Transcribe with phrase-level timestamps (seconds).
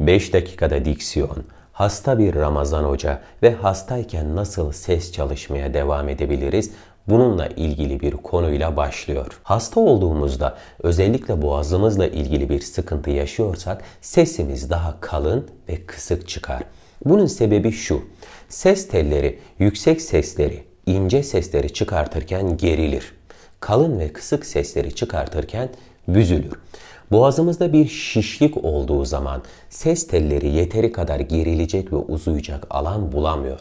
[0.00, 6.70] 5 dakikada diksiyon, hasta bir Ramazan Hoca ve hastayken nasıl ses çalışmaya devam edebiliriz?
[7.06, 9.40] Bununla ilgili bir konuyla başlıyor.
[9.42, 16.62] Hasta olduğumuzda özellikle boğazımızla ilgili bir sıkıntı yaşıyorsak sesimiz daha kalın ve kısık çıkar.
[17.04, 18.02] Bunun sebebi şu.
[18.48, 23.12] Ses telleri yüksek sesleri, ince sesleri çıkartırken gerilir.
[23.60, 25.68] Kalın ve kısık sesleri çıkartırken
[26.08, 26.52] büzülür.
[27.10, 33.60] Boğazımızda bir şişlik olduğu zaman ses telleri yeteri kadar gerilecek ve uzayacak alan bulamıyor.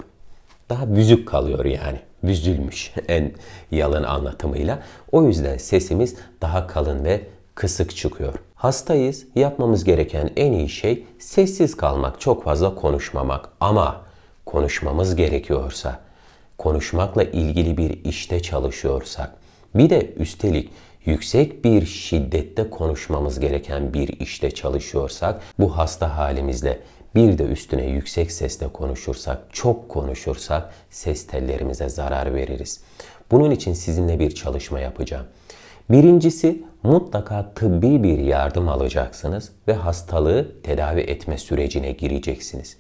[0.70, 1.99] Daha büzük kalıyor yani.
[2.23, 3.31] Büzülmüş en
[3.71, 4.80] yalın anlatımıyla.
[5.12, 7.21] O yüzden sesimiz daha kalın ve
[7.55, 8.34] kısık çıkıyor.
[8.55, 9.26] Hastayız.
[9.35, 13.49] Yapmamız gereken en iyi şey sessiz kalmak, çok fazla konuşmamak.
[13.59, 14.02] Ama
[14.45, 15.99] konuşmamız gerekiyorsa,
[16.57, 19.34] konuşmakla ilgili bir işte çalışıyorsak,
[19.76, 20.70] bir de üstelik
[21.07, 26.79] yüksek bir şiddette konuşmamız gereken bir işte çalışıyorsak bu hasta halimizle
[27.15, 32.82] bir de üstüne yüksek sesle konuşursak, çok konuşursak ses tellerimize zarar veririz.
[33.32, 35.26] Bunun için sizinle bir çalışma yapacağım.
[35.90, 42.77] Birincisi mutlaka tıbbi bir yardım alacaksınız ve hastalığı tedavi etme sürecine gireceksiniz.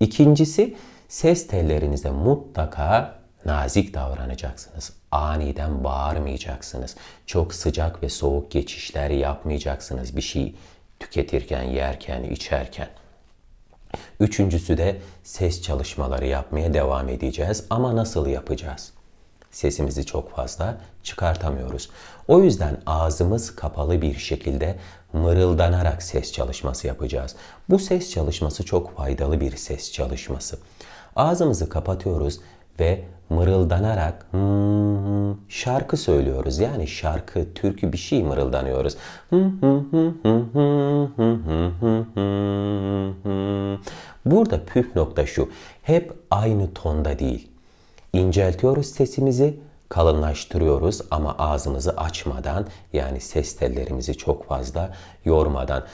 [0.00, 0.74] İkincisi
[1.08, 4.97] ses tellerinize mutlaka nazik davranacaksınız.
[5.12, 6.96] Aniden bağırmayacaksınız.
[7.26, 10.54] Çok sıcak ve soğuk geçişler yapmayacaksınız bir şey
[11.00, 12.88] tüketirken, yerken, içerken.
[14.20, 18.92] Üçüncüsü de ses çalışmaları yapmaya devam edeceğiz ama nasıl yapacağız?
[19.50, 21.90] Sesimizi çok fazla çıkartamıyoruz.
[22.28, 24.78] O yüzden ağzımız kapalı bir şekilde
[25.12, 27.36] mırıldanarak ses çalışması yapacağız.
[27.68, 30.58] Bu ses çalışması çok faydalı bir ses çalışması.
[31.16, 32.40] Ağzımızı kapatıyoruz
[32.80, 36.58] ve mırıldanarak hmm, şarkı söylüyoruz.
[36.58, 38.96] Yani şarkı, türkü bir şey mırıldanıyoruz.
[44.26, 45.48] Burada püf nokta şu.
[45.82, 47.48] Hep aynı tonda değil.
[48.12, 54.94] İnceltiyoruz sesimizi, kalınlaştırıyoruz ama ağzımızı açmadan yani ses tellerimizi çok fazla
[55.24, 55.84] yormadan.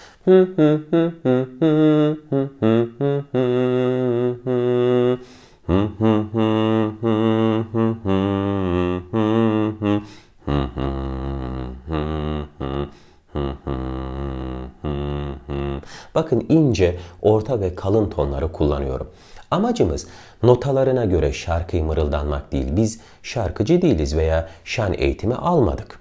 [16.14, 19.10] Bakın ince, orta ve kalın tonları kullanıyorum.
[19.50, 20.06] Amacımız
[20.42, 22.66] notalarına göre şarkıyı mırıldanmak değil.
[22.70, 25.98] Biz şarkıcı değiliz veya şan eğitimi almadık.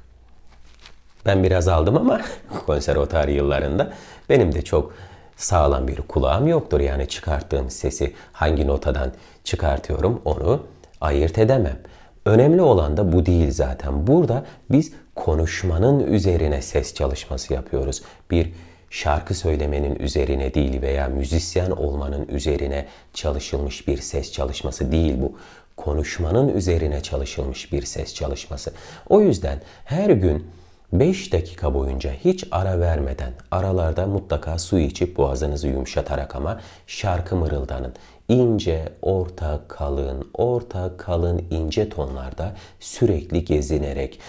[1.25, 2.21] Ben biraz aldım ama
[2.65, 3.93] konservatuar yıllarında
[4.29, 4.93] benim de çok
[5.37, 6.79] sağlam bir kulağım yoktur.
[6.79, 9.11] Yani çıkarttığım sesi hangi notadan
[9.43, 10.63] çıkartıyorum onu
[11.01, 11.77] ayırt edemem.
[12.25, 14.07] Önemli olan da bu değil zaten.
[14.07, 18.01] Burada biz konuşmanın üzerine ses çalışması yapıyoruz.
[18.31, 18.53] Bir
[18.89, 25.37] şarkı söylemenin üzerine değil veya müzisyen olmanın üzerine çalışılmış bir ses çalışması değil bu.
[25.77, 28.73] Konuşmanın üzerine çalışılmış bir ses çalışması.
[29.09, 30.47] O yüzden her gün
[30.93, 37.93] 5 dakika boyunca hiç ara vermeden aralarda mutlaka su içip boğazınızı yumuşatarak ama şarkı mırıldanın.
[38.29, 44.19] İnce, orta, kalın, orta, kalın, ince tonlarda sürekli gezinerek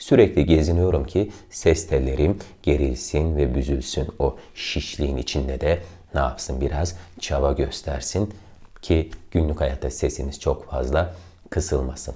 [0.00, 4.08] Sürekli geziniyorum ki ses tellerim gerilsin ve büzülsün.
[4.18, 5.78] O şişliğin içinde de
[6.14, 8.34] ne yapsın biraz çaba göstersin
[8.82, 11.14] ki günlük hayatta sesiniz çok fazla
[11.50, 12.14] kısılmasın.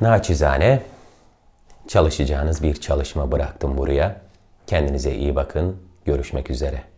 [0.00, 0.82] Naçizane
[1.88, 4.20] çalışacağınız bir çalışma bıraktım buraya.
[4.66, 5.76] Kendinize iyi bakın.
[6.04, 6.95] Görüşmek üzere.